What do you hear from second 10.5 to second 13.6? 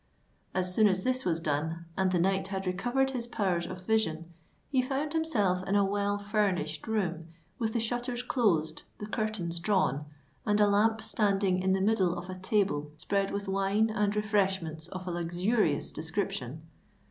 a lamp standing in the middle of a table spread with